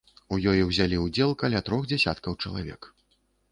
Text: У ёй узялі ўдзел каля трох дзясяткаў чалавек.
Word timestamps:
У 0.35 0.37
ёй 0.53 0.63
узялі 0.67 0.97
ўдзел 1.01 1.35
каля 1.45 1.61
трох 1.69 1.81
дзясяткаў 1.93 2.41
чалавек. 2.43 2.93